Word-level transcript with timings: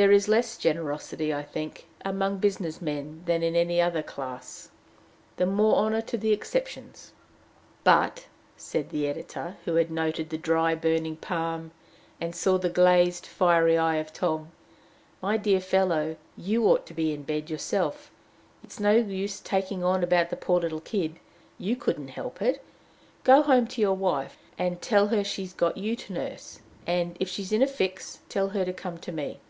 There 0.00 0.12
is 0.12 0.28
less 0.28 0.56
generosity, 0.56 1.34
I 1.34 1.42
think, 1.42 1.86
among 2.04 2.38
business 2.38 2.80
men 2.80 3.24
than 3.26 3.42
in 3.42 3.56
any 3.56 3.80
other 3.80 4.00
class. 4.00 4.70
The 5.38 5.44
more 5.44 5.74
honor 5.74 6.00
to 6.02 6.16
the 6.16 6.32
exceptions! 6.32 7.12
"But," 7.82 8.28
said 8.56 8.90
the 8.90 9.08
editor, 9.08 9.56
who 9.64 9.74
had 9.74 9.90
noted 9.90 10.30
the 10.30 10.38
dry, 10.38 10.76
burning 10.76 11.16
palm, 11.16 11.72
and 12.20 12.32
saw 12.32 12.58
the 12.58 12.68
glazed, 12.70 13.26
fiery 13.26 13.76
eye 13.76 13.96
of 13.96 14.12
Tom, 14.12 14.52
"my 15.20 15.36
dear 15.36 15.58
fellow, 15.58 16.14
you 16.36 16.64
ought 16.66 16.86
to 16.86 16.94
be 16.94 17.12
in 17.12 17.24
bed 17.24 17.50
yourself. 17.50 18.12
It's 18.62 18.78
no 18.78 18.92
use 18.92 19.40
taking 19.40 19.82
on 19.82 20.04
about 20.04 20.30
the 20.30 20.36
poor 20.36 20.60
little 20.60 20.78
kid: 20.80 21.18
you 21.58 21.74
couldn't 21.74 22.10
help 22.14 22.40
it. 22.40 22.62
Go 23.24 23.42
home 23.42 23.66
to 23.66 23.80
your 23.80 23.96
wife, 23.96 24.36
and 24.56 24.80
tell 24.80 25.08
her 25.08 25.24
she's 25.24 25.52
got 25.54 25.76
you 25.76 25.96
to 25.96 26.12
nurse; 26.12 26.60
and, 26.86 27.16
if 27.18 27.28
she's 27.28 27.50
in 27.50 27.62
any 27.62 27.68
fix, 27.72 28.20
tell 28.28 28.50
her 28.50 28.64
to 28.64 28.72
come 28.72 28.98
to 28.98 29.10
me." 29.10 29.40